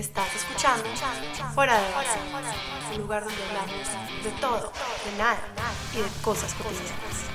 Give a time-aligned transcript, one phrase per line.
[0.00, 0.82] Estás escuchando
[1.54, 2.18] Fuera de Base,
[2.94, 4.72] un lugar donde hablamos de todo,
[5.04, 5.38] de nada
[5.92, 7.26] y de cosas cotidianas.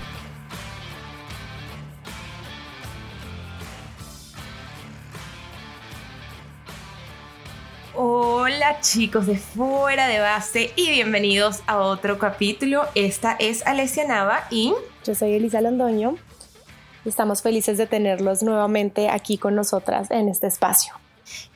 [7.94, 12.88] Hola chicos de Fuera de Base y bienvenidos a otro capítulo.
[12.96, 14.74] Esta es Alessia Nava y
[15.04, 16.16] yo soy Elisa Londoño.
[17.06, 21.05] Estamos felices de tenerlos nuevamente aquí con nosotras en este espacio.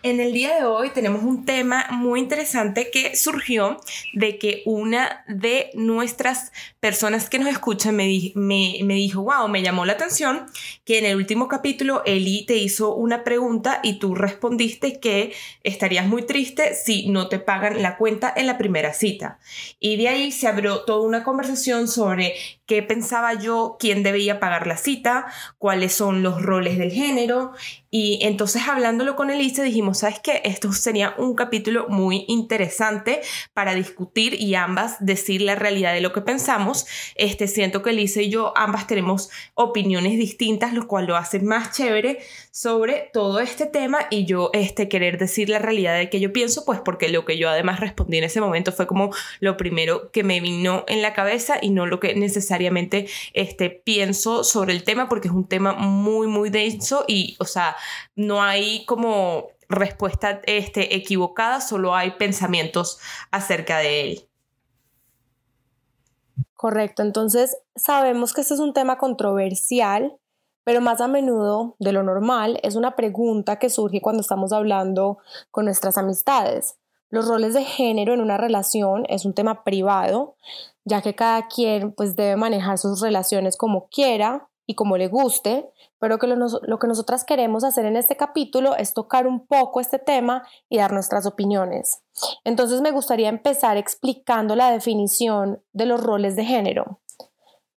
[0.02, 3.82] En el día de hoy tenemos un tema muy interesante que surgió
[4.14, 9.62] de que una de nuestras personas que nos escuchan me, me, me, dijo, wow, me
[9.62, 10.46] llamó la atención
[10.86, 16.06] que en el último capítulo Eli te hizo una pregunta y tú respondiste que estarías
[16.06, 19.40] muy triste si no te pagan la cuenta en la primera cita.
[19.80, 24.68] Y de ahí se abrió toda una conversación sobre qué pensaba yo, quién debía pagar
[24.68, 25.26] la cita,
[25.58, 27.52] cuáles son los roles del género.
[27.92, 29.32] Y entonces hablándolo con
[29.64, 30.42] Dijimos, ¿sabes qué?
[30.46, 33.22] Esto sería un capítulo muy interesante
[33.54, 36.86] para discutir y ambas decir la realidad de lo que pensamos.
[37.16, 41.76] Este, siento que Elise y yo ambas tenemos opiniones distintas, lo cual lo hace más
[41.76, 42.20] chévere
[42.52, 46.66] sobre todo este tema y yo este, querer decir la realidad de que yo pienso,
[46.66, 50.24] pues porque lo que yo además respondí en ese momento fue como lo primero que
[50.24, 55.10] me vino en la cabeza y no lo que necesariamente este, pienso sobre el tema
[55.10, 57.76] porque es un tema muy, muy denso y, o sea,
[58.16, 63.00] no hay como respuesta este, equivocada, solo hay pensamientos
[63.32, 64.30] acerca de él.
[66.56, 70.18] Correcto, entonces sabemos que este es un tema controversial,
[70.66, 75.20] pero más a menudo de lo normal es una pregunta que surge cuando estamos hablando
[75.52, 76.78] con nuestras amistades.
[77.12, 80.36] Los roles de género en una relación es un tema privado,
[80.84, 85.68] ya que cada quien pues debe manejar sus relaciones como quiera y como le guste,
[85.98, 89.82] pero que lo, lo, que nosotras queremos hacer en este capítulo es tocar un poco
[89.82, 92.04] este tema y dar nuestras opiniones.
[92.44, 97.00] Entonces me gustaría empezar explicando la definición de los roles de género.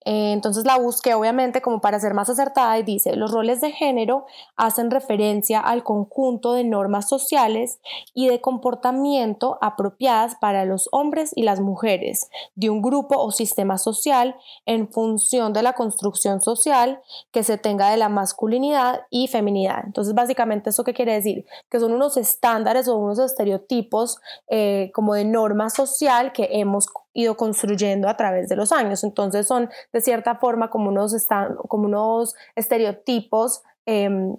[0.04, 3.70] Eh, entonces la busqué obviamente como para ser más acertada y dice, los roles de
[3.70, 4.24] género
[4.56, 7.80] hacen referencia al conjunto de normas sociales
[8.14, 13.76] y de comportamiento apropiadas para los hombres y las mujeres de un grupo o sistema
[13.76, 17.00] social en función de la construcción social
[17.30, 19.82] que se tenga de la masculinidad y feminidad.
[19.84, 21.44] Entonces básicamente eso qué quiere decir?
[21.68, 24.18] Que son unos estándares o unos estereotipos
[24.48, 29.04] eh, como de norma social que hemos ido construyendo a través de los años.
[29.04, 34.36] Entonces son de cierta forma como unos, están, como unos estereotipos, em,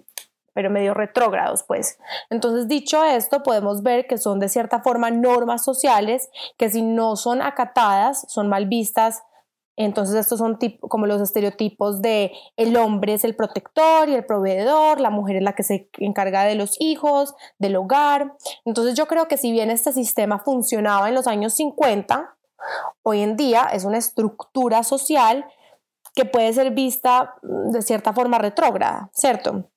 [0.54, 1.98] pero medio retrógrados, pues.
[2.30, 7.16] Entonces, dicho esto, podemos ver que son de cierta forma normas sociales que si no
[7.16, 9.22] son acatadas, son mal vistas.
[9.76, 15.00] Entonces, estos son como los estereotipos de el hombre es el protector y el proveedor,
[15.00, 18.34] la mujer es la que se encarga de los hijos, del hogar.
[18.66, 22.36] Entonces, yo creo que si bien este sistema funcionaba en los años 50,
[23.02, 25.46] Hoy en día es una estructura social
[26.14, 29.68] que puede ser vista mm, de cierta forma retrógrada, ¿cierto?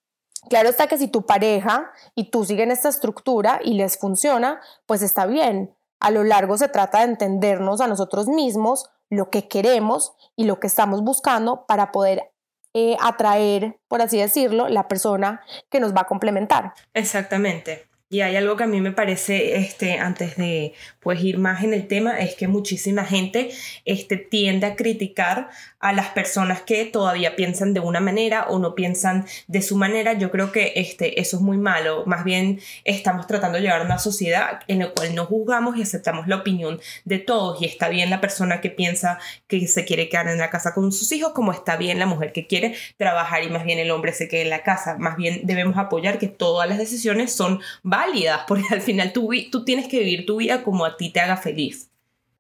[0.50, 5.02] Claro está que si tu pareja y tú siguen esta estructura y les funciona, pues
[5.02, 5.76] está bien.
[6.00, 10.60] A lo largo se trata de entendernos a nosotros mismos, lo que queremos y lo
[10.60, 12.32] que estamos buscando para poder
[12.74, 16.74] eh, atraer, por así decirlo, la persona que nos va a complementar.
[16.94, 17.88] Exactamente.
[18.08, 21.74] Y hay algo que a mí me parece, este, antes de pues, ir más en
[21.74, 23.50] el tema, es que muchísima gente
[23.84, 25.50] este, tiende a criticar
[25.80, 30.14] a las personas que todavía piensan de una manera o no piensan de su manera.
[30.14, 32.04] Yo creo que este, eso es muy malo.
[32.06, 35.82] Más bien estamos tratando de llegar a una sociedad en la cual no juzgamos y
[35.82, 37.62] aceptamos la opinión de todos.
[37.62, 40.92] Y está bien la persona que piensa que se quiere quedar en la casa con
[40.92, 44.14] sus hijos, como está bien la mujer que quiere trabajar y más bien el hombre
[44.14, 44.96] se quede en la casa.
[44.98, 47.95] Más bien debemos apoyar que todas las decisiones son válidas,
[48.48, 51.38] porque al final tú, tú tienes que vivir tu vida como a ti te haga
[51.38, 51.90] feliz.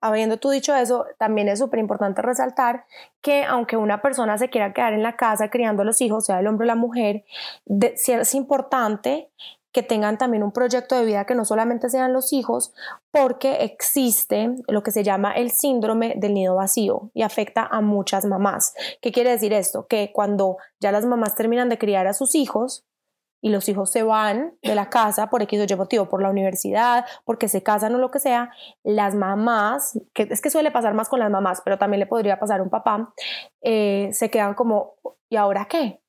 [0.01, 2.85] Habiendo tú dicho eso, también es súper importante resaltar
[3.21, 6.39] que aunque una persona se quiera quedar en la casa criando a los hijos, sea
[6.39, 7.25] el hombre o la mujer,
[7.65, 9.29] es importante
[9.71, 12.73] que tengan también un proyecto de vida que no solamente sean los hijos,
[13.11, 18.23] porque existe lo que se llama el síndrome del nido vacío y afecta a muchas
[18.23, 18.73] mamás.
[19.01, 19.85] ¿Qué quiere decir esto?
[19.87, 22.85] Que cuando ya las mamás terminan de criar a sus hijos,
[23.45, 26.31] y los hijos se van de la casa por X o Y motivo, por la
[26.31, 28.49] universidad, porque se casan o lo que sea,
[28.83, 32.39] las mamás, que es que suele pasar más con las mamás, pero también le podría
[32.39, 33.13] pasar a un papá,
[33.61, 34.95] eh, se quedan como,
[35.29, 36.01] ¿y ahora qué?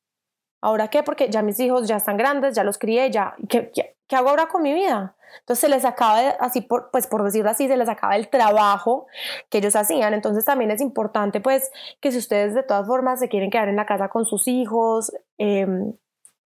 [0.63, 1.03] ¿Ahora qué?
[1.03, 4.49] Porque ya mis hijos ya están grandes, ya los crié, ya, ¿qué, qué, hago ahora
[4.49, 5.15] con mi vida?
[5.41, 9.09] Entonces se les acaba, así pues por decirlo así, se les acaba el trabajo
[9.51, 10.15] que ellos hacían.
[10.15, 13.77] Entonces también es importante pues que si ustedes de todas formas se quieren quedar en
[13.77, 15.67] la casa con sus hijos, eh,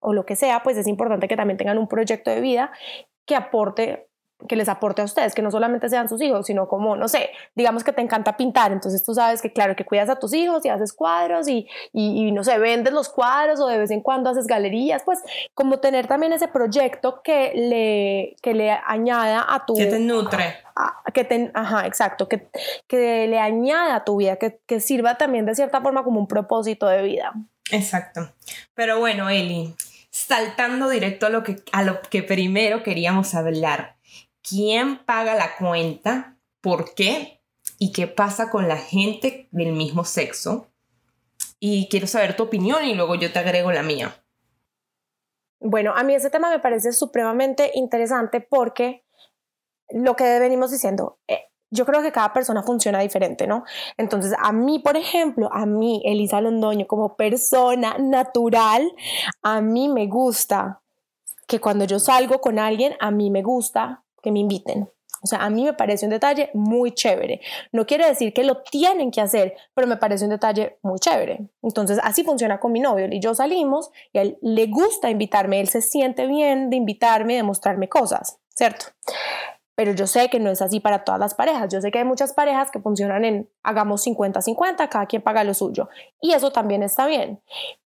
[0.00, 2.72] o lo que sea, pues es importante que también tengan un proyecto de vida
[3.26, 4.10] que aporte
[4.48, 7.30] que les aporte a ustedes, que no solamente sean sus hijos, sino como, no sé,
[7.54, 10.64] digamos que te encanta pintar, entonces tú sabes que claro, que cuidas a tus hijos
[10.64, 14.30] y haces cuadros y, y, no sé, vendes los cuadros o de vez en cuando
[14.30, 15.20] haces galerías, pues
[15.54, 19.74] como tener también ese proyecto que le, que le añada a tu...
[19.74, 20.56] Que te nutre.
[21.12, 22.48] que te, ajá, exacto, que,
[22.86, 26.26] que le añada a tu vida, que, que sirva también de cierta forma como un
[26.26, 27.32] propósito de vida.
[27.70, 28.32] Exacto.
[28.74, 29.74] Pero bueno, Eli,
[30.10, 33.96] saltando directo a lo que, a lo que primero queríamos hablar
[34.42, 37.42] quién paga la cuenta, por qué
[37.78, 40.72] y qué pasa con la gente del mismo sexo.
[41.58, 44.24] Y quiero saber tu opinión y luego yo te agrego la mía.
[45.60, 49.04] Bueno, a mí ese tema me parece supremamente interesante porque
[49.90, 53.64] lo que venimos diciendo, eh, yo creo que cada persona funciona diferente, ¿no?
[53.96, 58.90] Entonces, a mí, por ejemplo, a mí, Elisa Londoño, como persona natural,
[59.42, 60.80] a mí me gusta
[61.46, 64.88] que cuando yo salgo con alguien, a mí me gusta que me inviten.
[65.22, 67.40] O sea, a mí me parece un detalle muy chévere.
[67.72, 71.50] No quiere decir que lo tienen que hacer, pero me parece un detalle muy chévere.
[71.62, 73.06] Entonces, así funciona con mi novio.
[73.10, 77.42] y yo salimos y él le gusta invitarme, él se siente bien de invitarme de
[77.42, 78.86] mostrarme cosas, ¿cierto?
[79.80, 81.72] Pero yo sé que no es así para todas las parejas.
[81.72, 85.54] Yo sé que hay muchas parejas que funcionan en hagamos 50-50, cada quien paga lo
[85.54, 85.88] suyo.
[86.20, 87.40] Y eso también está bien.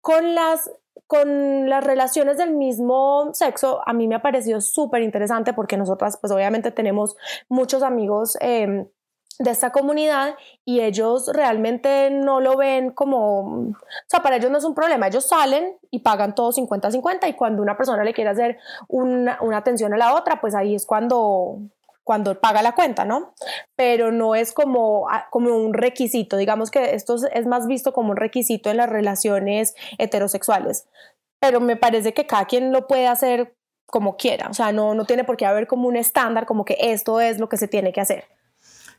[0.01, 0.71] Con las
[1.09, 6.17] con las relaciones del mismo sexo, a mí me ha parecido súper interesante porque nosotras,
[6.21, 7.17] pues obviamente tenemos
[7.49, 8.87] muchos amigos em,
[9.41, 13.41] de esta comunidad y ellos realmente no lo ven como,
[13.71, 13.75] o
[14.07, 17.63] sea, para ellos no es un problema, ellos salen y pagan todo 50-50 y cuando
[17.63, 21.59] una persona le quiere hacer una, una atención a la otra, pues ahí es cuando,
[22.05, 23.35] cuando paga la cuenta, ¿no?
[23.77, 28.11] Pero no es como, ah, como un requisito, digamos que esto es más visto como
[28.11, 30.87] un requisito en las relaciones heterosexuales,
[31.41, 33.55] pero me parece que cada quien lo puede hacer
[33.87, 36.77] como quiera, o sea, no, no tiene por qué haber como un estándar, como que
[36.81, 38.25] esto es lo que se tiene que hacer.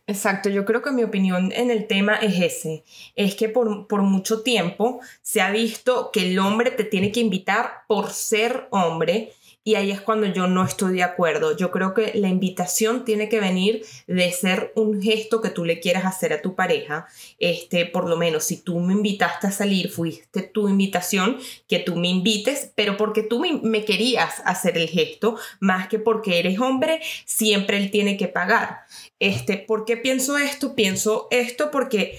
[0.07, 2.83] Exacto, yo creo que mi opinión en el tema es ese,
[3.15, 7.19] es que por, por, mucho tiempo se ha visto que el hombre te tiene que
[7.19, 9.31] invitar por ser hombre
[9.63, 11.55] y ahí es cuando yo no estoy de acuerdo.
[11.55, 15.79] Yo creo que la invitación tiene que venir de ser un gesto que tú le
[15.79, 17.07] quieras hacer a tu pareja.
[17.37, 21.37] Este, por lo menos, si tú me invitaste a salir, fuiste tu invitación,
[21.67, 26.39] que tú me invites, pero porque tú me, querías hacer el gesto, más que porque
[26.39, 28.79] eres hombre, siempre él tiene que pagar.
[29.19, 30.73] Este, ¿Por qué pienso esto?
[30.73, 32.17] Pienso esto porque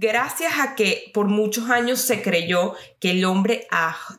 [0.00, 3.66] gracias a que por muchos años se creyó que el hombre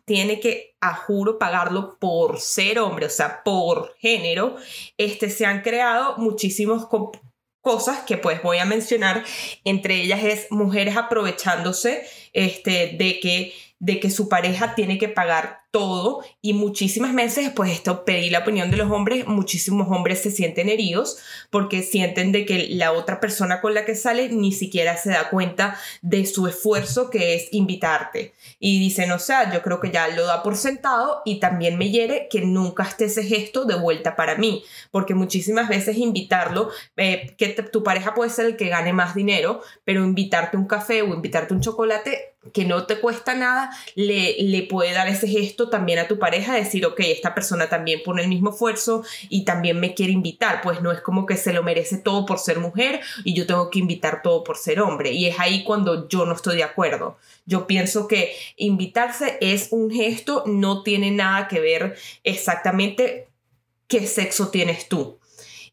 [0.05, 4.57] tiene que, a juro, pagarlo por ser hombre, o sea, por género,
[4.97, 6.85] este, se han creado muchísimas
[7.61, 9.23] cosas que pues voy a mencionar,
[9.63, 15.61] entre ellas es mujeres aprovechándose este, de que de que su pareja tiene que pagar
[15.71, 20.29] todo y muchísimas veces, pues esto pedí la opinión de los hombres, muchísimos hombres se
[20.29, 21.17] sienten heridos
[21.49, 25.29] porque sienten de que la otra persona con la que sale ni siquiera se da
[25.31, 28.33] cuenta de su esfuerzo que es invitarte.
[28.59, 31.89] Y dicen, o sea, yo creo que ya lo da por sentado y también me
[31.89, 37.33] hiere que nunca esté ese gesto de vuelta para mí, porque muchísimas veces invitarlo, eh,
[37.35, 41.15] que tu pareja puede ser el que gane más dinero, pero invitarte un café o
[41.15, 45.99] invitarte un chocolate que no te cuesta nada, le, le puede dar ese gesto también
[45.99, 49.93] a tu pareja, decir, ok, esta persona también pone el mismo esfuerzo y también me
[49.93, 53.35] quiere invitar, pues no es como que se lo merece todo por ser mujer y
[53.35, 55.11] yo tengo que invitar todo por ser hombre.
[55.11, 57.17] Y es ahí cuando yo no estoy de acuerdo.
[57.45, 63.27] Yo pienso que invitarse es un gesto, no tiene nada que ver exactamente
[63.87, 65.19] qué sexo tienes tú.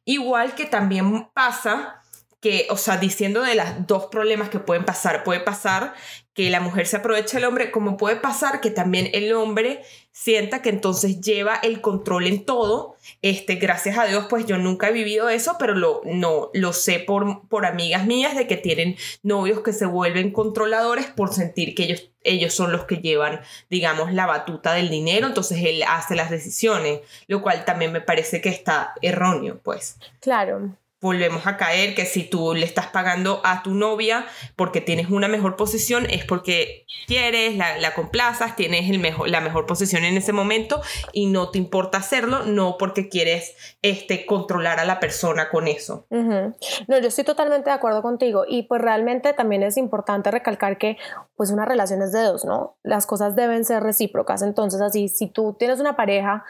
[0.04, 2.02] Igual que también pasa
[2.40, 5.94] que, o sea, diciendo de los dos problemas que pueden pasar, puede pasar
[6.34, 10.62] que la mujer se aproveche del hombre, como puede pasar que también el hombre sienta
[10.62, 12.94] que entonces lleva el control en todo.
[13.22, 17.00] Este, gracias a Dios, pues yo nunca he vivido eso, pero lo, no, lo sé
[17.00, 21.84] por, por amigas mías de que tienen novios que se vuelven controladores por sentir que
[21.84, 26.30] ellos, ellos son los que llevan, digamos, la batuta del dinero, entonces él hace las
[26.30, 29.98] decisiones, lo cual también me parece que está erróneo, pues.
[30.20, 34.26] Claro volvemos a caer que si tú le estás pagando a tu novia
[34.56, 39.40] porque tienes una mejor posición es porque quieres, la, la complazas, tienes el mejor, la
[39.40, 40.80] mejor posición en ese momento
[41.12, 46.06] y no te importa hacerlo, no porque quieres este, controlar a la persona con eso.
[46.10, 50.96] No, yo estoy totalmente de acuerdo contigo y pues realmente también es importante recalcar que
[51.36, 52.76] pues una relación es de dos, ¿no?
[52.82, 56.44] Las cosas deben ser recíprocas, entonces así, si tú tienes una pareja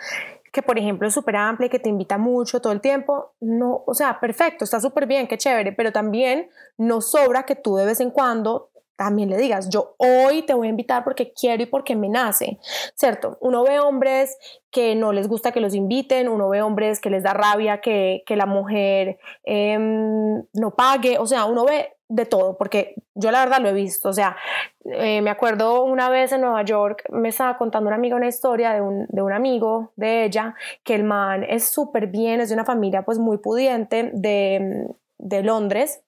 [0.53, 3.95] que por ejemplo es súper amplia, que te invita mucho todo el tiempo, no, o
[3.95, 8.01] sea, perfecto, está súper bien, qué chévere, pero también no sobra que tú de vez
[8.01, 11.95] en cuando también le digas, yo hoy te voy a invitar porque quiero y porque
[11.95, 12.59] me nace,
[12.97, 13.39] ¿cierto?
[13.41, 14.37] Uno ve hombres
[14.73, 18.25] que no les gusta que los inviten, uno ve hombres que les da rabia que,
[18.29, 23.61] la mujer em, no pague, o sea, uno ve de todo, porque yo la verdad
[23.61, 24.37] lo he visto, o sea,
[24.85, 28.73] eh, me acuerdo una vez en Nueva York, me estaba contando una amiga una historia
[28.73, 32.55] de un, de un amigo de ella, que el man es súper bien, es de
[32.55, 34.89] una familia pues muy pudiente de,
[35.19, 36.03] de Londres,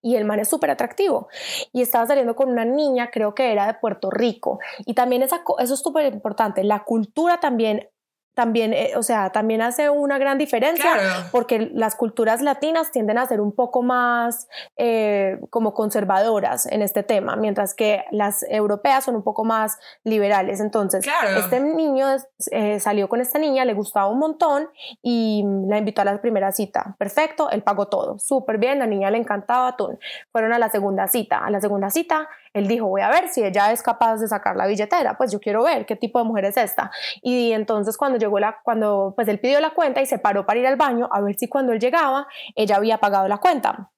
[0.00, 1.28] y el man es súper atractivo
[1.72, 4.58] y estaba saliendo con una niña, creo que era de Puerto Rico.
[4.86, 7.88] Y también esa, eso es súper importante, la cultura también
[8.34, 13.26] también, eh, o sea, también hace una gran diferencia porque las culturas latinas tienden a
[13.26, 19.16] ser un poco más eh, como conservadoras en este tema, mientras que las europeas son
[19.16, 20.60] un poco más liberales.
[20.60, 22.06] Entonces, este niño
[22.50, 24.68] eh, salió con esta niña, le gustaba un montón
[25.02, 26.96] y la invitó a la primera cita.
[26.98, 29.98] Perfecto, él pagó todo, súper bien, la niña le encantaba, todo.
[30.30, 31.38] Fueron a la segunda cita.
[31.38, 34.56] A la segunda cita, él dijo, voy a ver si ella es capaz de sacar
[34.56, 36.90] la billetera, pues yo quiero ver qué tipo de mujer es esta.
[37.22, 40.60] Y entonces cuando llegó la, cuando pues él pidió la cuenta y se paró para
[40.60, 43.90] ir al baño a ver si cuando él llegaba, ella había pagado la cuenta.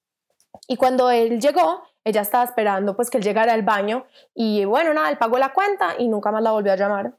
[0.67, 4.93] Y cuando él llegó, ella estaba esperando pues que él llegara al baño y bueno,
[4.93, 7.13] nada, él pagó la cuenta y nunca más la volvió a llamar.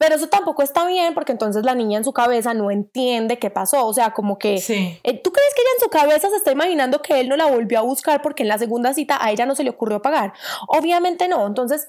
[0.00, 3.50] Pero eso tampoco está bien porque entonces la niña en su cabeza no entiende qué
[3.50, 3.86] pasó.
[3.86, 4.54] O sea, como que...
[4.54, 7.44] Eh, ¿Tú crees que ella en su cabeza se está imaginando que él no la
[7.44, 10.32] volvió a buscar porque en la segunda cita a ella no se le ocurrió pagar?
[10.68, 11.46] Obviamente no.
[11.46, 11.86] Entonces,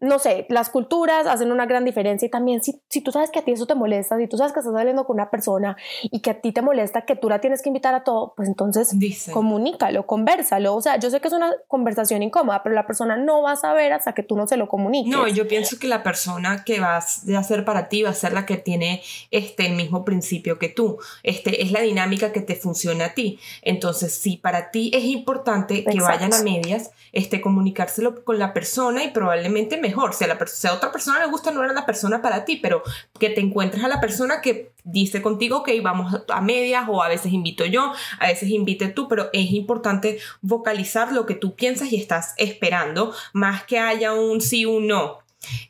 [0.00, 3.38] no sé, las culturas hacen una gran diferencia y también si, si, tú sabes que
[3.38, 6.20] a ti eso te molesta, si tú sabes que estás saliendo con una persona y
[6.20, 8.98] que a ti te molesta que tú la tienes que invitar a todo, pues entonces
[8.98, 9.32] Dice.
[9.32, 10.74] comunícalo, conversalo.
[10.74, 13.56] O sea, yo sé que es una conversación incómoda, pero la persona no va a
[13.56, 15.12] saber hasta que tú no se lo comuniques.
[15.12, 18.32] No, yo pienso que la persona que vas a hacer para ti va a ser
[18.32, 20.98] la que tiene este, el mismo principio que tú.
[21.22, 23.38] Este, es la dinámica que te funciona a ti.
[23.62, 29.04] Entonces, si para ti es importante que vayan a medias, este, comunicárselo con la persona
[29.04, 30.14] y probablemente mejor.
[30.14, 30.38] Si a, la
[30.72, 32.82] otra persona le gusta, no era la persona para ti, pero
[33.18, 37.08] que te encuentres a la persona que dice contigo, ok, vamos a medias o a
[37.08, 41.92] veces invito yo, a veces invite tú, pero es importante vocalizar lo que tú piensas
[41.92, 45.18] y estás esperando, más que haya un sí o un no.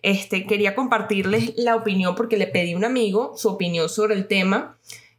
[0.02, 4.26] Este, quería compartirles la opinión porque le pedí a un amigo su opinión sobre el
[4.26, 4.76] tema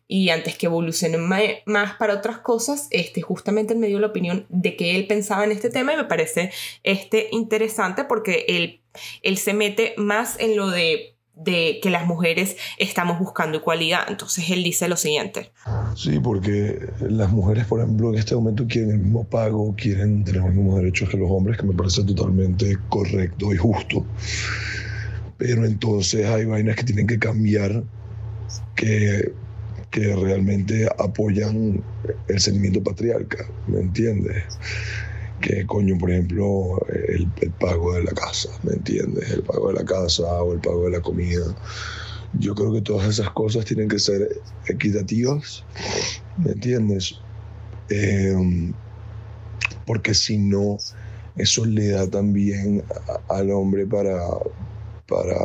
[0.07, 4.45] y antes que evolucione más para otras cosas, este, justamente él me dio la opinión
[4.49, 6.51] de que él pensaba en este tema y me parece
[6.83, 8.81] este, interesante porque él,
[9.21, 14.01] él se mete más en lo de de que las mujeres estamos buscando igualdad.
[14.07, 15.51] Entonces él dice lo siguiente.
[15.95, 20.41] Sí, porque las mujeres, por ejemplo, en este momento quieren el mismo pago, quieren tener
[20.41, 24.05] los mismos derechos que los hombres, que me parece totalmente correcto y justo.
[25.37, 27.83] Pero entonces hay vainas que tienen que cambiar,
[28.75, 29.31] que
[29.91, 31.83] que realmente apoyan
[32.27, 34.43] el sentimiento patriarca, ¿me entiendes?
[35.41, 37.29] Que coño, por ejemplo, el,
[37.59, 39.29] pago de la casa, ¿me entiendes?
[39.31, 41.55] El pago de la casa o el pago de la comida.
[42.39, 45.63] Yo creo que todas esas cosas tienen que ser equitativas,
[46.37, 47.15] ¿me entiendes?
[47.89, 48.73] Em,
[49.85, 50.77] porque si no,
[51.37, 52.83] eso le da también
[53.29, 54.19] al hombre para,
[55.07, 55.39] para,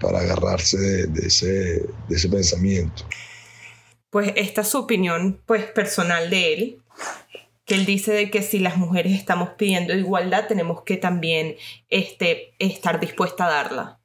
[0.00, 1.46] para agarrarse de, ese,
[2.08, 3.04] de ese pensamiento
[4.14, 6.82] pues esta es su opinión pues personal de él,
[7.64, 11.56] que él dice de que si las mujeres estamos pidiendo igualdad tenemos que también
[11.90, 13.98] este, estar dispuesta a darla.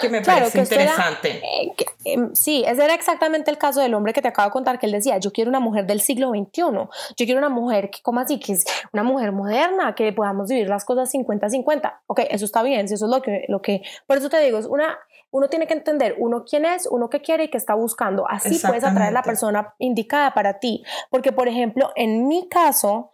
[0.00, 1.42] Que me parece interesante.
[1.44, 1.74] Eh,
[2.04, 4.86] em, sí, ese era exactamente el caso del hombre que te acabo de contar, que
[4.86, 8.20] él decía, yo quiero una mujer del siglo XXI, yo quiero una mujer que, como
[8.20, 8.38] así?
[8.38, 12.00] Que es una mujer moderna, que podamos vivir las cosas 50-50.
[12.06, 14.58] Ok, eso está bien, si eso es lo que, lo que, por eso te digo,
[14.58, 14.98] es una,
[15.30, 18.28] uno tiene que entender uno quién es, uno qué quiere y qué está buscando.
[18.28, 20.82] Así puedes atraer a la persona indicada para ti.
[21.10, 23.10] Porque, por ejemplo, en mi caso,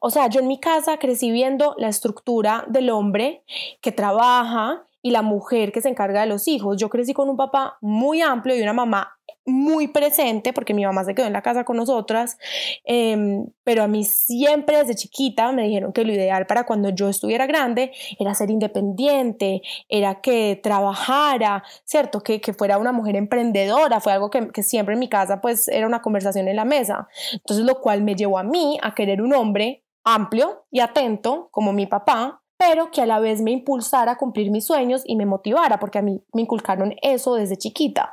[0.00, 3.44] o sea, yo en mi casa crecí viendo la estructura del hombre
[3.80, 6.78] que trabaja y la mujer que se encarga de los hijos.
[6.78, 11.04] Yo crecí con un papá muy amplio y una mamá muy presente porque mi mamá
[11.04, 12.38] se quedó en la casa con nosotras,
[12.84, 17.10] em, pero a mí siempre desde chiquita me dijeron que lo ideal para cuando yo
[17.10, 22.22] estuviera grande era ser independiente, era que trabajara, ¿cierto?
[22.22, 25.68] Que, que fuera una mujer emprendedora, fue algo que, que siempre en mi casa pues
[25.68, 27.08] era una conversación en la mesa.
[27.34, 31.74] Entonces lo cual me llevó a mí a querer un hombre amplio y atento como
[31.74, 35.26] mi papá, pero que a la vez me impulsara a cumplir mis sueños y me
[35.26, 38.12] motivara, porque a mí me inculcaron eso desde chiquita.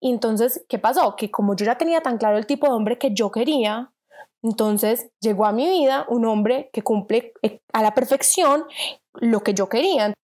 [0.00, 1.16] Y entonces, ¿qué pasó?
[1.16, 3.92] Que como yo ya tenía tan claro el tipo de hombre que yo quería,
[4.42, 8.64] entonces llegó a mi vida un hombre que cumple eh, a la perfección
[9.14, 10.14] lo que yo quería.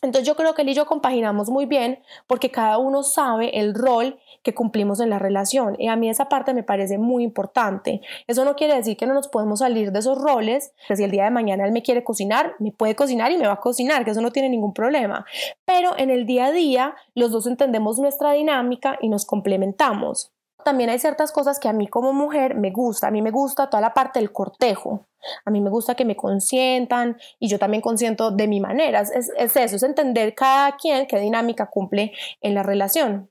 [0.00, 3.74] Entonces yo creo que él y yo compaginamos muy bien porque cada uno sabe el
[3.74, 8.00] rol que cumplimos en la relación y a mí esa parte me parece muy importante.
[8.26, 11.10] Eso no quiere decir que no nos podemos salir de esos roles, que si el
[11.10, 14.04] día de mañana él me quiere cocinar, me puede cocinar y me va a cocinar,
[14.04, 15.26] que eso no tiene ningún problema.
[15.64, 20.32] Pero en el día a día los dos entendemos nuestra dinámica y nos complementamos
[20.68, 23.08] también hay ciertas cosas que a mí como mujer me gusta.
[23.08, 25.08] A mí me gusta toda la parte del cortejo.
[25.46, 29.00] A mí me gusta que me consientan y yo también consiento de mi manera.
[29.00, 33.30] Es, es eso, es entender cada quien qué dinámica cumple en la relación.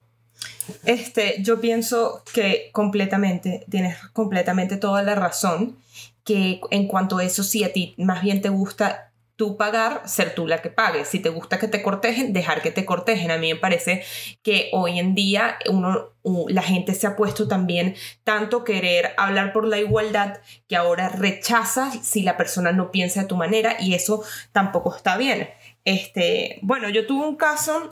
[0.83, 5.77] Este, yo pienso que completamente, tienes completamente toda la razón,
[6.23, 9.06] que en cuanto a eso, si a ti más bien te gusta
[9.37, 11.05] tú pagar, ser tú la que pague.
[11.05, 13.31] Si te gusta que te cortejen, dejar que te cortejen.
[13.31, 14.03] A mí me parece
[14.43, 16.09] que hoy en día uno,
[16.49, 22.05] la gente se ha puesto también tanto querer hablar por la igualdad que ahora rechazas
[22.05, 25.49] si la persona no piensa de tu manera y eso tampoco está bien.
[25.85, 27.89] Este, bueno, yo tuve un caso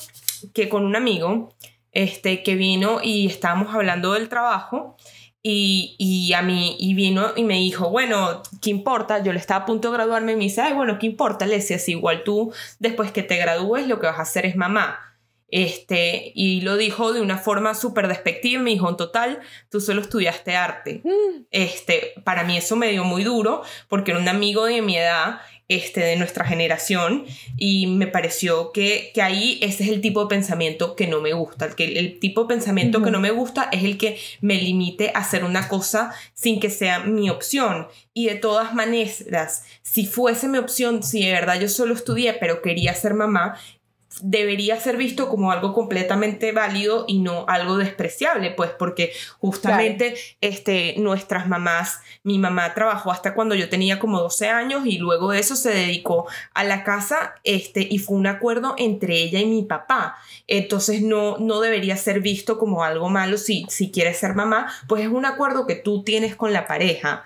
[0.54, 1.54] que con un amigo
[1.92, 4.98] este, que vino y estábamos hablando del trabajo
[5.48, 9.22] y, a mí, y vino y me dijo, bueno, ¿qué importa?
[9.22, 11.46] Yo le estaba a punto de graduarme y me dice, ay, bueno, ¿qué importa?
[11.46, 14.56] Le decía, si igual tú, después que te gradúes, lo que vas a hacer es
[14.56, 15.00] mamá.
[15.50, 20.02] Este, y lo dijo de una forma súper despectiva, me dijo, en total, tú solo
[20.02, 21.02] estudiaste arte.
[21.04, 21.44] Mm.
[21.52, 25.42] Este, para mí eso me dio muy duro, porque era un amigo de mi edad
[25.68, 27.26] este, de nuestra generación
[27.58, 31.34] y me pareció que, que, ahí ese es el tipo de pensamiento que no me
[31.34, 31.66] gusta.
[31.66, 35.12] El, que, el tipo de pensamiento que no me gusta es el que me limite
[35.16, 37.88] a hacer una cosa sin que sea mi opción.
[38.14, 42.62] Y de todas maneras, si fuese mi opción, si de verdad yo solo estudié pero
[42.62, 43.60] quería ser mamá,
[44.22, 50.96] debería ser visto como algo completamente válido y no algo despreciable, pues porque justamente este,
[50.98, 55.40] nuestras mamás, mi mamá trabajó hasta cuando yo tenía como 12 años y luego de
[55.40, 59.64] eso se dedicó a la casa este, y fue un acuerdo entre ella y mi
[59.64, 60.18] papá.
[60.48, 65.04] Entonces no, no debería ser visto como algo malo si, si quieres ser mamá, pues
[65.04, 67.26] es un acuerdo que tú tienes con la pareja.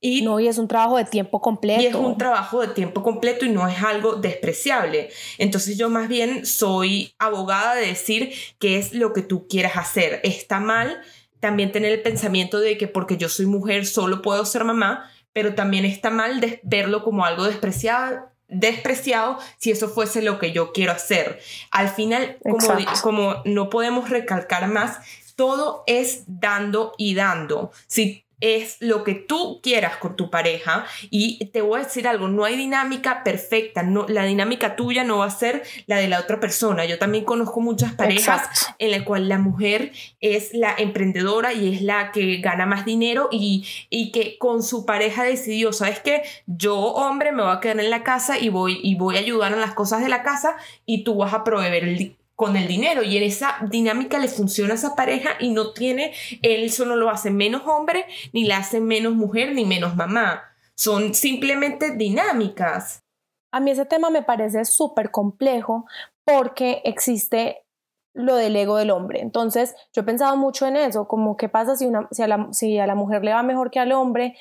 [0.00, 1.82] Y, no, y es un trabajo de tiempo completo.
[1.82, 5.10] Y es un trabajo de tiempo completo y no es algo despreciable.
[5.38, 10.20] Entonces yo más bien soy abogada de decir qué es lo que tú quieras hacer.
[10.22, 11.00] Está mal
[11.40, 15.54] también tener el pensamiento de que porque yo soy mujer solo puedo ser mamá, pero
[15.54, 20.72] también está mal de verlo como algo despreciado despreciado si eso fuese lo que yo
[20.72, 21.38] quiero hacer.
[21.70, 22.68] Al final, como,
[23.02, 24.98] como no podemos recalcar más,
[25.36, 27.70] todo es dando y dando.
[27.86, 30.86] Si es lo que tú quieras con tu pareja.
[31.10, 35.18] Y te voy a decir algo, no hay dinámica perfecta, no, la dinámica tuya no
[35.18, 36.84] va a ser la de la otra persona.
[36.84, 41.82] Yo también conozco muchas parejas en la cual la mujer es la emprendedora y es
[41.82, 46.76] la que gana más dinero y, y que con su pareja decidió, sabes que yo
[46.76, 49.60] hombre me voy a quedar en la casa y voy, y voy a ayudar en
[49.60, 53.18] las cosas de la casa y tú vas a proveer el, con el dinero y
[53.18, 57.32] esa dinámica le funciona a esa pareja y no tiene, él eso no lo hace
[57.32, 60.44] menos hombre, ni la hace menos mujer, ni menos mamá.
[60.76, 63.02] Son simplemente dinámicas.
[63.50, 65.86] A mí ese tema me parece súper complejo
[66.24, 67.66] porque existe
[68.14, 69.20] lo del ego del hombre.
[69.20, 72.46] Entonces, yo he pensado mucho en eso, como qué pasa si, una, si, a la,
[72.52, 74.36] si a la mujer le va mejor que al hombre,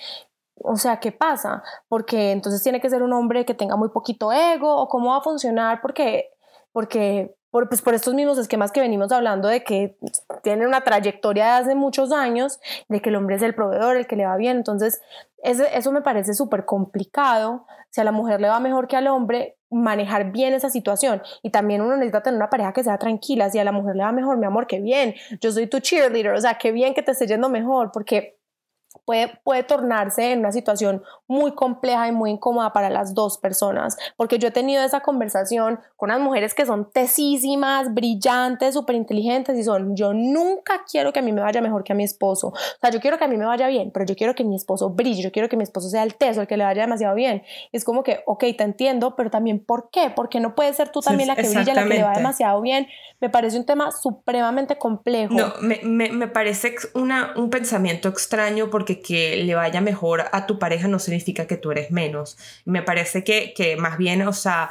[0.64, 1.64] o sea, ¿qué pasa?
[1.88, 5.18] Porque entonces tiene que ser un hombre que tenga muy poquito ego o cómo va
[5.18, 6.30] a funcionar porque
[6.72, 9.98] porque por, pues por estos mismos esquemas que venimos hablando de que
[10.44, 14.06] tienen una trayectoria de hace muchos años, de que el hombre es el proveedor, el
[14.06, 14.58] que le va bien.
[14.58, 15.02] Entonces,
[15.42, 17.66] eso me parece súper complicado.
[17.90, 21.24] Si a la mujer le va mejor que al hombre, manejar bien esa situación.
[21.42, 23.50] Y también uno necesita tener una pareja que sea tranquila.
[23.50, 25.16] Si a la mujer le va mejor, mi amor, qué bien.
[25.42, 28.38] Yo soy tu cheerleader, o sea, qué bien que te esté yendo mejor, porque
[29.08, 33.98] puede, puede tornarse en una situación muy compleja y muy incómoda para las dos personas,
[34.18, 39.58] porque yo he tenido esa conversación con unas mujeres que son tesísimas, brillantes, súper inteligentes
[39.58, 42.50] y son, yo nunca quiero que a mí me vaya mejor que a mi esposo,
[42.50, 44.58] o sea, yo quiero que a mí me vaya bien, pero yo quiero que mi
[44.58, 47.16] esposo brille, yo quiero que mi esposo sea el teso, el que le vaya demasiado
[47.16, 47.44] bien.
[47.72, 50.12] es como que, ok, te entiendo, pero también, ¿por qué?
[50.14, 52.88] Porque no puede ser tú también la que brilla, la que le va demasiado bien.
[53.20, 55.34] Me parece un tema supremamente complejo.
[55.34, 60.46] No, me, me, me parece una, un pensamiento extraño porque que le vaya mejor a
[60.48, 62.38] tu pareja no significa que tú eres menos.
[62.66, 64.70] Me parece que, que más bien, o sea,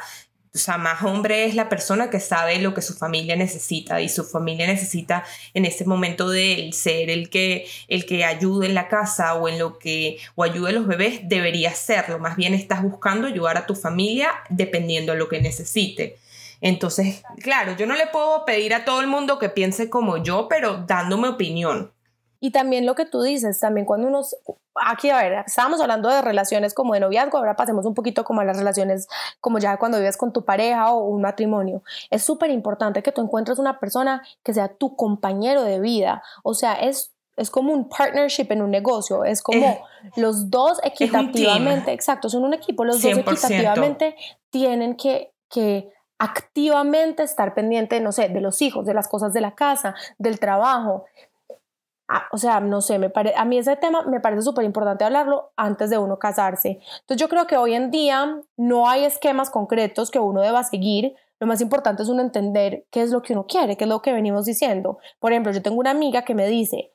[0.57, 4.09] o sea, más hombre es la persona que sabe lo que su familia necesita y
[4.09, 8.87] su familia necesita en ese momento de ser el que, el que ayude en la
[8.87, 12.17] casa o en lo que, o ayude a los bebés, debería serlo.
[12.17, 16.17] Más bien estás buscando ayudar a tu familia dependiendo de lo que necesite.
[16.59, 20.47] Entonces, claro, yo no le puedo pedir a todo el mundo que piense como yo,
[20.49, 21.91] pero dándome opinión.
[22.39, 24.21] Y también lo que tú dices, también cuando uno,
[24.75, 28.41] aquí, a ver, estábamos hablando de relaciones como de noviazgo, ahora pasemos un poquito como
[28.41, 29.07] a las relaciones
[29.39, 31.83] como ya cuando vives con tu pareja o un matrimonio.
[32.09, 36.53] Es súper importante que tú encuentres una persona que sea tu compañero de vida, o
[36.53, 39.79] sea, es es como un partnership en un negocio, es como
[40.15, 44.15] los dos equitativamente, exacto, son un equipo, los dos equitativamente
[44.49, 49.41] tienen que, que activamente estar pendiente, no sé, de los hijos, de las cosas de
[49.41, 51.05] la casa, del trabajo.
[52.09, 55.51] Ah, o sea, no sé, me a mí ese tema me parece súper importante hablarlo
[55.57, 56.79] antes de uno casarse.
[57.01, 61.15] Entonces yo creo que hoy en día no hay esquemas concretos que uno deba seguir.
[61.39, 64.01] Lo más importante es uno entender qué es lo que uno quiere, qué es lo
[64.01, 64.99] que venimos diciendo.
[65.19, 66.91] Por ejemplo, yo tengo una amiga que me dice,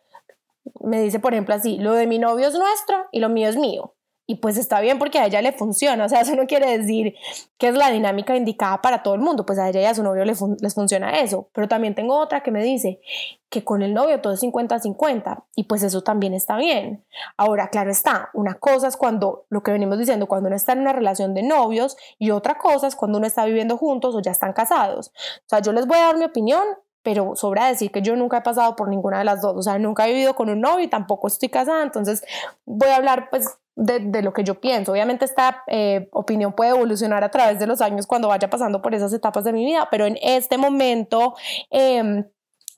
[0.81, 3.57] me dice, por ejemplo, así, lo de mi novio es nuestro y lo mío es
[3.57, 3.95] mío
[4.27, 7.15] y pues está bien porque a ella le funciona, o sea, eso no quiere decir
[7.59, 10.03] que es la dinámica indicada para todo el mundo, pues a ella y a su
[10.03, 13.01] novio les, les funciona eso, pero también tengo otra que me dice
[13.49, 17.05] que con el novio todo es 50-50 y pues eso también está bien.
[17.37, 20.81] Ahora, claro está, una cosa es cuando, lo que venimos diciendo, cuando uno está en
[20.81, 24.31] una relación de novios y otra cosa es cuando uno está viviendo juntos o ya
[24.31, 25.13] están casados.
[25.41, 26.63] O sea, yo les voy a dar mi opinión
[27.03, 29.79] pero sobra decir que yo nunca he pasado por ninguna de las dos, o sea,
[29.79, 32.25] nunca he vivido con un novio y tampoco estoy casada, entonces
[32.65, 34.93] voy a hablar pues de, lo que yo pienso.
[34.93, 38.95] Obviamente esta eh, opinión puede evolucionar a través de los años cuando vaya pasando por
[38.95, 41.35] esas etapas de mi vida, pero en este momento...
[41.71, 42.25] Em,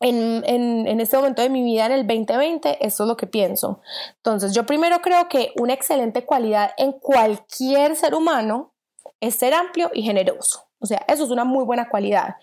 [0.00, 3.26] en, en, en, este momento de mi vida, en el 2020, esto es lo que
[3.26, 3.80] pienso.
[4.16, 8.74] Entonces, yo primero creo que una excelente cualidad en cualquier ser humano
[9.20, 10.68] es ser amplio y generoso.
[10.78, 12.36] O sea, eso es una muy buena cualidad.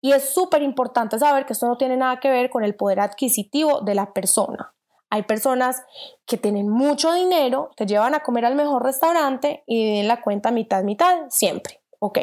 [0.00, 2.98] Y es súper importante saber que esto no tiene nada que ver con el poder
[2.98, 4.74] adquisitivo de la persona.
[5.10, 5.82] Hay personas
[6.26, 10.50] que tienen mucho dinero, te llevan a comer al mejor restaurante y dividen la cuenta
[10.50, 11.80] mitad, mitad, siempre.
[11.98, 12.18] Ok.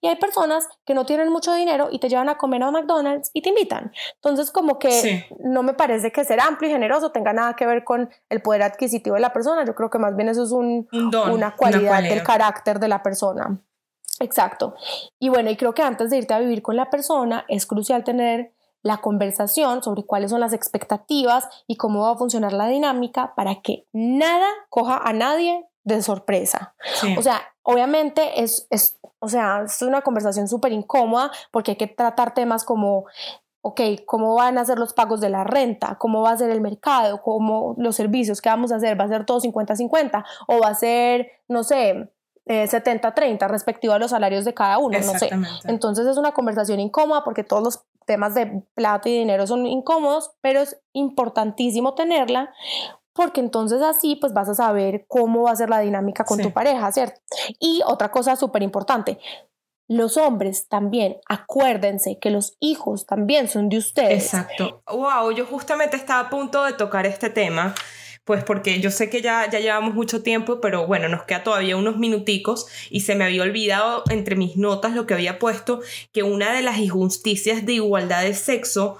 [0.00, 3.30] Y hay personas que no tienen mucho dinero y te llevan a comer a McDonald's
[3.32, 3.92] y te invitan.
[4.16, 7.84] Entonces, como que no me parece que ser amplio y generoso tenga nada que ver
[7.84, 9.64] con el poder adquisitivo de la persona.
[9.64, 13.60] Yo creo que más bien eso es un, una, cualidad del carácter de la persona.
[14.20, 14.74] Exacto.
[15.18, 18.04] Y bueno, y creo que antes de irte a vivir con la persona es crucial
[18.04, 18.53] tener
[18.84, 23.62] la conversación sobre cuáles son las expectativas y cómo va a funcionar la dinámica para
[23.62, 26.74] que nada coja a nadie de sorpresa.
[27.18, 31.86] O sea, obviamente es, es, o sea, es una conversación súper incómoda porque hay que
[31.86, 33.06] tratar temas como
[33.66, 35.96] ok, ¿cómo van a ser los pagos de la renta?
[35.98, 37.22] ¿Cómo va a ser el mercado?
[37.22, 38.42] ¿Cómo los servicios?
[38.42, 39.00] ¿Qué vamos a hacer?
[39.00, 40.22] ¿Va a ser todo 50-50?
[40.48, 42.12] ¿O va a ser, no sé,
[42.44, 44.98] 70-30 eh, respectivo a los salarios de cada uno?
[44.98, 45.30] No sé.
[45.64, 50.32] Entonces es una conversación incómoda porque todos los temas de plata y dinero son incómodos,
[50.40, 52.52] pero es importantísimo tenerla
[53.14, 56.52] porque entonces así pues vas a saber cómo va a ser la dinámica con tu
[56.52, 57.20] pareja, ¿cierto?
[57.60, 59.18] Y otra cosa súper importante,
[59.88, 64.24] los hombres también, acuérdense que los hijos también son de ustedes.
[64.24, 64.82] Exacto.
[64.90, 67.74] Wow, yo justamente estaba a punto de tocar este tema
[68.24, 71.76] pues porque yo sé que ya, ya llevamos mucho tiempo, pero bueno, nos queda todavía
[71.76, 75.80] unos minuticos y se me había olvidado entre mis notas lo que había puesto,
[76.12, 78.98] que una de las injusticias de igualdad de sexo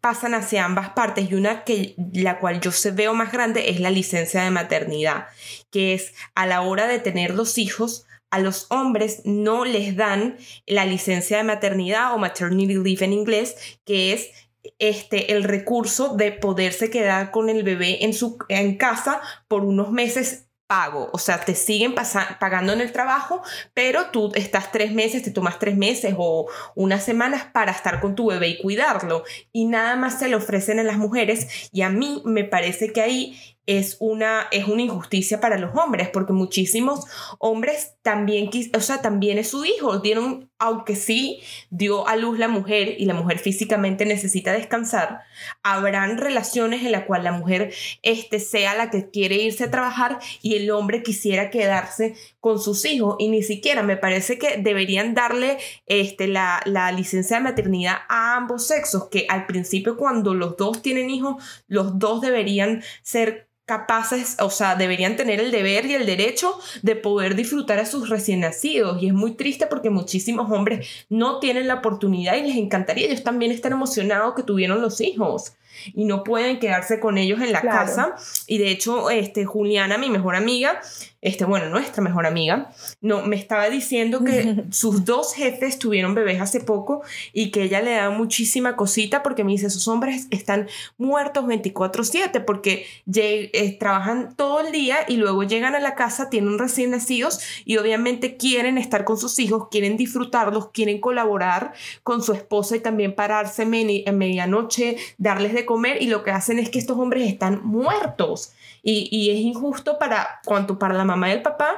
[0.00, 3.80] pasan hacia ambas partes y una que la cual yo se veo más grande es
[3.80, 5.26] la licencia de maternidad,
[5.70, 10.36] que es a la hora de tener los hijos a los hombres no les dan
[10.66, 14.30] la licencia de maternidad o maternity leave en inglés, que es
[14.78, 19.90] este, el recurso de poderse quedar con el bebé en, su, en casa por unos
[19.92, 25.22] meses pago, o sea, te siguen pagando en el trabajo, pero tú estás tres meses,
[25.22, 29.66] te tomas tres meses o unas semanas para estar con tu bebé y cuidarlo, y
[29.66, 33.55] nada más se le ofrecen a las mujeres, y a mí me parece que ahí
[33.66, 37.04] es una, es una injusticia para los hombres, porque muchísimos
[37.38, 42.46] hombres también, o sea, también es su hijo, dieron, aunque sí dio a luz la
[42.46, 45.20] mujer y la mujer físicamente necesita descansar,
[45.64, 50.20] habrán relaciones en las cuales la mujer este, sea la que quiere irse a trabajar
[50.42, 53.16] y el hombre quisiera quedarse con sus hijos.
[53.18, 58.36] Y ni siquiera me parece que deberían darle este, la, la licencia de maternidad a
[58.36, 64.36] ambos sexos, que al principio cuando los dos tienen hijos, los dos deberían ser capaces,
[64.40, 68.40] o sea, deberían tener el deber y el derecho de poder disfrutar a sus recién
[68.40, 69.02] nacidos.
[69.02, 73.24] Y es muy triste porque muchísimos hombres no tienen la oportunidad y les encantaría ellos
[73.24, 75.52] también estar emocionados que tuvieron los hijos
[75.94, 78.14] y no pueden quedarse con ellos en la casa.
[78.46, 80.80] Y de hecho, este, Juliana, mi mejor amiga,
[81.26, 86.40] este, bueno, nuestra mejor amiga, no, me estaba diciendo que sus dos jefes tuvieron bebés
[86.40, 90.68] hace poco y que ella le da muchísima cosita porque me dice, sus hombres están
[90.98, 96.60] muertos 24/7 porque eh, trabajan todo el día y luego llegan a la casa, tienen
[96.60, 101.72] recién nacidos y obviamente quieren estar con sus hijos, quieren disfrutarlos, quieren colaborar
[102.04, 106.58] con su esposa y también pararse en medianoche, darles de comer y lo que hacen
[106.58, 108.52] es que estos hombres están muertos.
[108.82, 111.68] Y, y es injusto para, cuanto para la mamá y el papá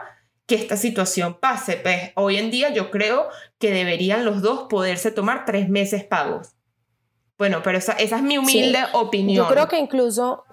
[0.46, 1.76] que esta situación pase.
[1.76, 6.54] Pues hoy en día yo creo que deberían los dos poderse tomar tres meses pagos.
[7.36, 9.46] Bueno, pero esa, esa es mi humilde opinión.
[9.46, 10.44] Yo creo que incluso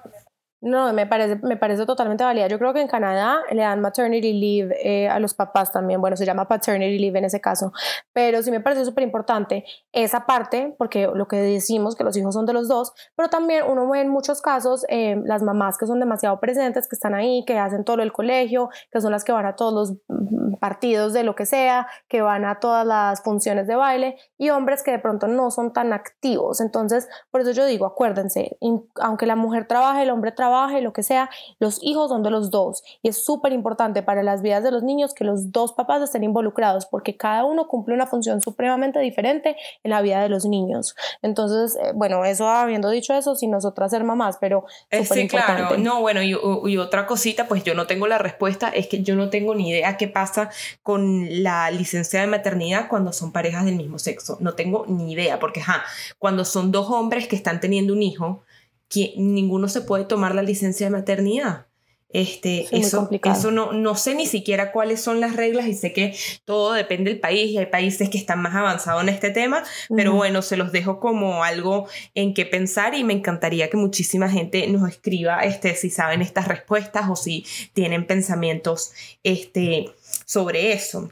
[0.65, 2.47] no, me parece, me parece totalmente válida.
[2.47, 6.01] Yo creo que en Canadá le dan maternity leave eh, a los papás también.
[6.01, 7.71] Bueno, se llama paternity leave en ese caso.
[8.13, 12.34] Pero sí me parece súper importante esa parte, porque lo que decimos, que los hijos
[12.34, 15.86] son de los dos, pero también uno ve en muchos casos eh, las mamás que
[15.86, 19.32] son demasiado presentes, que están ahí, que hacen todo el colegio, que son las que
[19.32, 23.21] van a todos los mm, partidos de lo que sea, que van a todas las
[23.21, 26.60] funciones de baile, y hombres que de pronto no son tan activos.
[26.60, 28.58] Entonces, por eso yo digo, acuérdense,
[28.99, 32.50] aunque la mujer trabaje, el hombre trabaje, lo que sea, los hijos son de los
[32.50, 32.84] dos.
[33.02, 36.24] Y es súper importante para las vidas de los niños que los dos papás estén
[36.24, 40.96] involucrados porque cada uno cumple una función supremamente diferente en la vida de los niños.
[41.22, 45.28] Entonces, eh, bueno, eso habiendo dicho eso, sin nosotras ser mamás, pero es eh, sí,
[45.28, 45.78] claro.
[45.78, 46.36] No, bueno, y,
[46.72, 49.70] y otra cosita, pues yo no tengo la respuesta, es que yo no tengo ni
[49.70, 50.50] idea qué pasa
[50.84, 54.38] con la licencia de maternidad cuando son parejas del mismo sexo.
[54.39, 55.84] No tengo ni idea, porque ja,
[56.18, 58.44] cuando son dos hombres que están teniendo un hijo,
[58.89, 61.67] que ninguno se puede tomar la licencia de maternidad.
[62.15, 66.15] Este, eso, eso no, no sé ni siquiera cuáles son las reglas y sé que
[66.45, 70.13] todo depende del país y hay países que están más avanzados en este tema, pero
[70.13, 74.65] bueno, se los dejo como algo en que pensar y me encantaría que muchísima gente
[74.67, 78.93] nos escriba este, si saben estas respuestas o si tienen pensamientos
[79.24, 79.91] este,
[80.26, 81.10] sobre eso.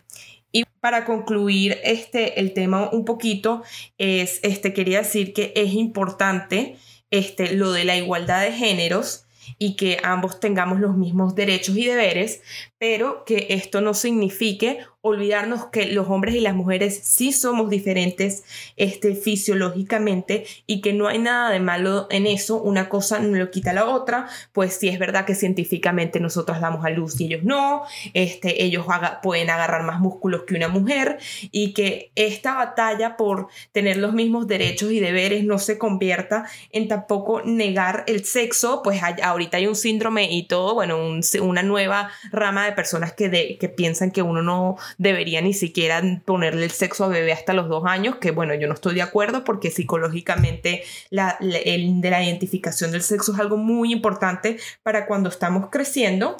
[0.53, 3.63] Y para concluir este, el tema un poquito,
[3.97, 6.77] es, este, quería decir que es importante
[7.13, 9.28] este, lo de la igualdad de géneros
[9.60, 12.41] y que ambos tengamos los mismos derechos y deberes,
[12.80, 18.45] pero que esto no signifique olvidarnos que los hombres y las mujeres sí somos diferentes
[18.77, 23.51] este, fisiológicamente y que no hay nada de malo en eso, una cosa no lo
[23.51, 27.43] quita la otra, pues sí es verdad que científicamente nosotros damos a luz y ellos
[27.43, 28.85] no, este, ellos
[29.21, 31.17] pueden agarrar más músculos que una mujer
[31.51, 36.87] y que esta batalla por tener los mismos derechos y deberes no se convierta en
[36.87, 40.97] tampoco negar el sexo, pues ahorita hay un síndrome y todo, bueno,
[41.41, 46.65] una nueva rama de personas que, que piensan que uno no debería ni siquiera ponerle
[46.65, 49.43] el sexo a bebé hasta los dos años, que bueno, yo no estoy de acuerdo
[49.43, 55.29] porque psicológicamente la, el, de la identificación del sexo es algo muy importante para cuando
[55.29, 56.38] estamos creciendo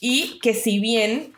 [0.00, 1.32] y que si bien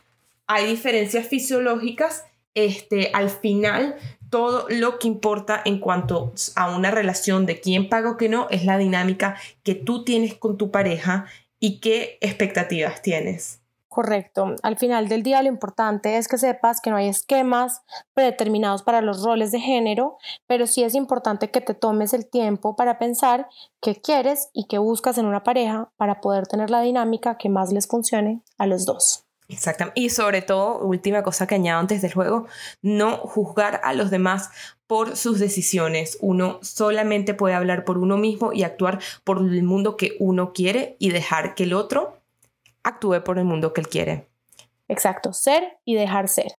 [0.46, 3.96] hay diferencias fisiológicas, este, al final
[4.30, 8.48] todo lo que importa en cuanto a una relación de quién paga o qué no
[8.50, 11.26] es la dinámica que tú tienes con tu pareja
[11.60, 13.61] y qué expectativas tienes.
[13.92, 14.56] Correcto.
[14.62, 17.82] Al final del día lo importante es que sepas que no hay esquemas
[18.14, 22.74] predeterminados para los roles de género, pero sí es importante que te tomes el tiempo
[22.74, 23.50] para pensar
[23.82, 27.70] qué quieres y qué buscas en una pareja para poder tener la dinámica que más
[27.70, 29.26] les funcione a los dos.
[29.48, 30.00] Exactamente.
[30.00, 32.46] Y sobre todo, última cosa que añado antes del juego,
[32.80, 34.48] no juzgar a los demás
[34.86, 36.16] por sus decisiones.
[36.22, 40.96] Uno solamente puede hablar por uno mismo y actuar por el mundo que uno quiere
[40.98, 42.21] y dejar que el otro
[42.84, 44.28] actúe por el mundo que él quiere.
[44.88, 46.52] Exacto, ser y dejar ser.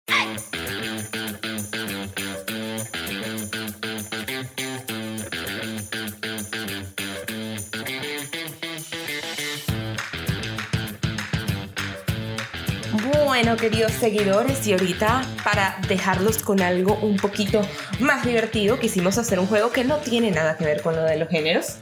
[13.25, 17.61] Bueno, queridos seguidores, y ahorita para dejarlos con algo un poquito
[17.99, 21.17] más divertido, quisimos hacer un juego que no tiene nada que ver con lo de
[21.17, 21.79] los géneros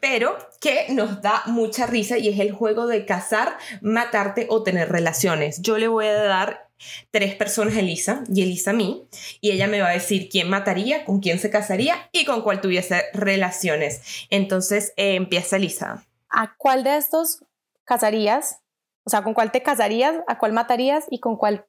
[0.00, 4.90] pero que nos da mucha risa y es el juego de cazar, matarte o tener
[4.90, 5.60] relaciones.
[5.62, 6.68] Yo le voy a dar
[7.10, 9.08] tres personas a Elisa y Elisa a mí
[9.40, 12.60] y ella me va a decir quién mataría, con quién se casaría y con cuál
[12.60, 14.26] tuviese relaciones.
[14.30, 16.04] Entonces eh, empieza Elisa.
[16.30, 17.44] ¿A cuál de estos
[17.84, 18.60] casarías?
[19.04, 20.16] O sea, ¿con cuál te casarías?
[20.26, 21.06] ¿A cuál matarías?
[21.10, 21.64] ¿Y con cuál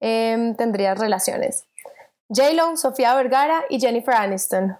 [0.00, 1.64] em, tendrías relaciones?
[2.28, 4.78] J-Lo, Sofía Vergara y Jennifer Aniston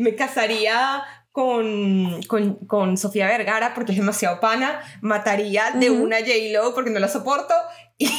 [0.00, 2.22] me casaría con,
[2.66, 7.54] con, Sofía Vergara porque es demasiado pana, mataría de una J-Lo porque no la soporto
[7.98, 8.06] y,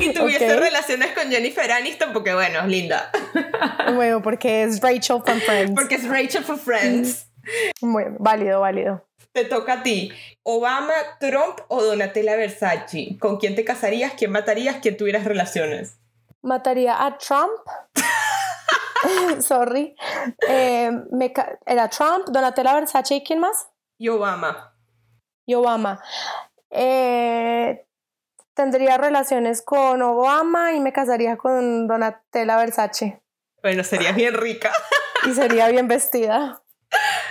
[0.00, 3.10] y tuviese relaciones con Jennifer Aniston porque bueno, es linda.
[3.94, 5.72] bueno, porque es Rachel from Friends.
[5.74, 7.26] Porque es Rachel from Friends.
[7.80, 9.04] Bueno, válido, válido.
[9.32, 10.12] Te toca a ti.
[10.42, 13.16] Obama, Trump o Donatella Versace.
[13.18, 14.12] ¿Con quién te casarías?
[14.16, 14.76] ¿Quién matarías?
[14.82, 15.98] ¿Quién tuvieras relaciones?
[16.42, 17.50] Mataría a Trump.
[19.40, 19.94] sorry,
[20.48, 20.90] eh,
[21.66, 23.68] era Trump, Donatella Versace y quién más?
[23.98, 24.74] Y Obama.
[25.46, 26.02] Y Obama.
[26.70, 27.86] Eh,
[28.54, 33.22] tendría relaciones con Obama y me casaría con Donatella Versace.
[33.62, 34.72] Bueno, sería bien rica.
[35.26, 36.62] y sería bien vestida.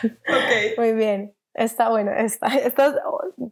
[0.04, 0.78] ok.
[0.78, 1.36] Muy bien.
[1.54, 2.96] Está bueno, esta, esta,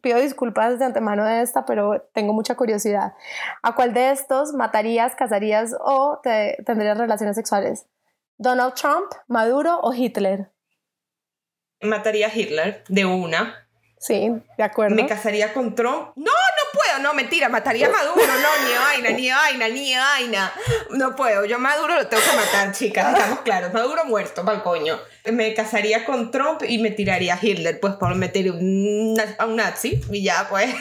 [0.02, 3.14] pido disculpas de antemano de esta, pero tengo mucha curiosidad.
[3.62, 7.88] ¿A cuál de estos matarías, casarías o te, tendrías relaciones sexuales?
[8.40, 10.50] ¿Donald Trump, Maduro o Hitler?
[11.82, 13.68] Mataría a Hitler de una.
[14.00, 14.96] Sí, de acuerdo.
[14.96, 16.14] Me casaría con Trump.
[16.16, 20.54] No, no puedo, no, mentira, mataría a Maduro, no, ni vaina, ni vaina, ni vaina.
[20.92, 23.74] No puedo, yo a Maduro lo tengo que matar, chicas, estamos claros.
[23.74, 24.98] Maduro muerto, pa'l coño.
[25.34, 29.58] Me casaría con Trump y me tiraría a Hitler, pues por meter un, a un
[29.58, 30.74] nazi y ya, pues.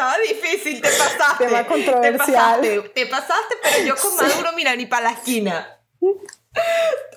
[0.00, 1.44] Estaba difícil, te pasaste.
[1.44, 2.60] Tema controversial.
[2.62, 5.78] Te pasaste, te pasaste pero yo con Maduro, mira, ni para la esquina.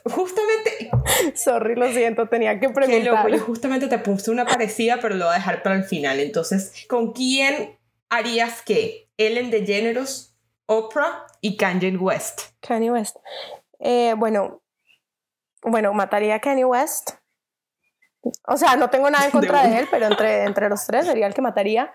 [0.03, 0.91] Justamente.
[1.33, 3.31] Sorry, lo siento, tenía que preguntar.
[3.31, 6.19] Qué justamente te puse una parecida, pero lo voy a dejar para el final.
[6.19, 9.09] Entonces, ¿con quién harías qué?
[9.15, 12.41] Ellen DeGeneres, Oprah y Kanye West.
[12.59, 13.15] Kanye West.
[13.79, 14.61] Eh, bueno,
[15.61, 17.11] bueno, mataría a Kanye West.
[18.47, 21.27] O sea, no tengo nada en contra de, él, pero entre, entre los tres sería
[21.27, 21.93] el que mataría.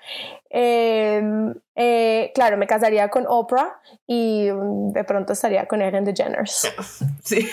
[0.51, 6.73] Em, eh, claro, me casaría con Oprah y de pronto estaría con Ellen DeGeneres.
[7.23, 7.49] Sí.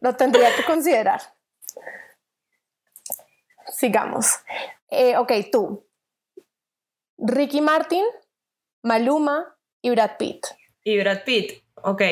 [0.00, 1.20] Lo tendría que considerar.
[3.68, 4.40] Sigamos.
[4.88, 5.86] Eh, ok, tú.
[7.18, 8.04] Ricky Martin,
[8.82, 10.46] Maluma y Brad Pitt.
[10.82, 12.02] Y Brad Pitt, ok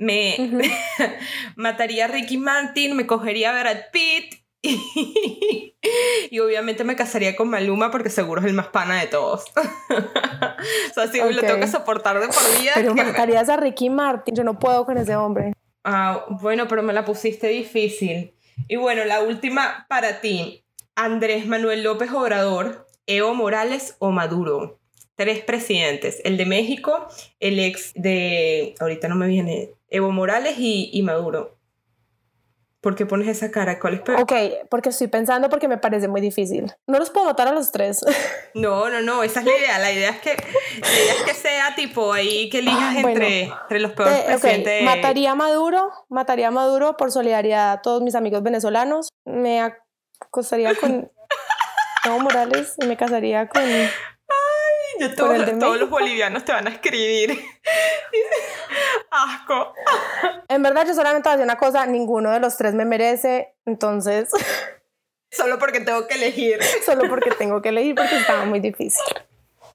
[0.00, 0.34] me
[1.56, 7.90] mataría a Ricky Martin, me cogería a Brad Pitt y, obviamente me casaría con Maluma
[7.90, 9.44] porque seguro es el más pana de todos.
[9.56, 12.72] o sea, si lo tengo que soportar de por vida.
[12.74, 15.52] Pero matarías a Ricky Martin, yo no puedo con ese hombre.
[15.84, 18.34] Ah, bueno, pero me la pusiste difícil.
[18.68, 20.64] Y bueno, la última para ti.
[20.94, 24.78] Andrés Manuel López Obrador, Evo Morales o Maduro.
[25.14, 27.06] Tres presidentes, el de México,
[27.40, 31.58] el ex de, ahorita no me viene, Evo Morales y, Maduro.
[32.80, 33.78] ¿Por qué pones esa cara?
[33.78, 34.32] ¿Cuál es Ok,
[34.70, 36.72] porque estoy pensando porque me parece muy difícil.
[36.86, 38.00] No los puedo matar a los tres.
[38.52, 39.78] No, no, no, esa es la idea.
[39.78, 40.36] La idea es que,
[41.24, 44.82] que sea tipo ahí que elijas entre, entre, los peores presidentes.
[44.82, 49.10] Mataría a Maduro, mataría a Maduro por solidaridad a todos mis amigos venezolanos.
[49.24, 49.60] Me
[50.20, 51.12] acostaría con
[52.04, 53.62] Evo Morales y me casaría con
[55.08, 57.38] todos los bolivianos te van a escribir.
[59.10, 59.74] Asco.
[60.48, 63.54] En verdad, yo solamente voy a decir una cosa: ninguno de los tres me merece,
[63.66, 64.28] entonces.
[65.30, 66.58] Solo porque tengo que elegir.
[66.84, 69.04] Solo porque tengo que elegir, porque estaba muy difícil.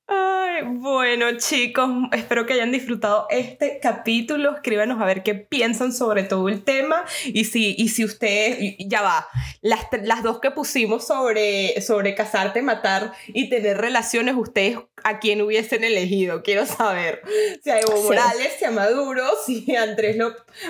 [0.08, 4.54] Ay, bueno chicos, espero que hayan disfrutado este capítulo.
[4.54, 9.02] Escríbanos a ver qué piensan sobre todo el tema y si, y si ustedes, ya
[9.02, 9.28] va,
[9.62, 15.42] las, las dos que pusimos sobre, sobre casarte, matar y tener relaciones, ustedes a quién
[15.42, 17.24] hubiesen elegido, quiero saber.
[17.64, 20.18] Si a Evo Morales, si a Maduro, si a Andrés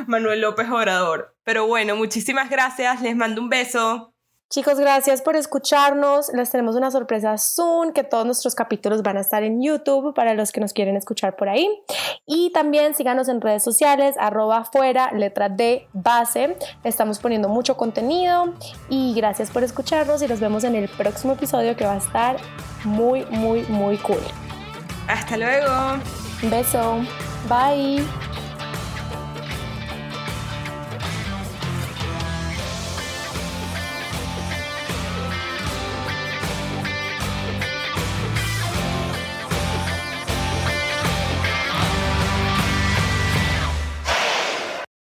[0.08, 1.36] Manuel López Obrador.
[1.44, 4.15] Pero bueno, muchísimas gracias, les mando un beso.
[4.56, 6.32] Chicos, gracias por escucharnos.
[6.34, 10.34] Les tenemos una sorpresa Zoom, que todos nuestros capítulos van a estar en YouTube para
[10.34, 11.70] los que nos quieren escuchar por ahí.
[12.26, 16.56] Y también síganos en redes sociales, arroba fuera, letra de base.
[16.86, 18.54] Estamos poniendo mucho contenido
[18.88, 22.38] y gracias por escucharnos y nos vemos en el próximo episodio que va a estar
[22.86, 24.24] muy, muy, muy cool.
[25.10, 26.02] Hasta luego.
[26.42, 27.02] Un beso.
[27.50, 28.35] Bye.